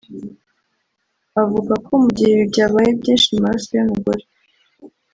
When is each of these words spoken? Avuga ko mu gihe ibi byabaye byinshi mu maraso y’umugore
Avuga 1.41 1.73
ko 1.85 1.93
mu 2.01 2.09
gihe 2.17 2.31
ibi 2.35 2.45
byabaye 2.51 2.89
byinshi 2.99 3.27
mu 3.33 3.39
maraso 3.43 3.67
y’umugore 3.73 4.23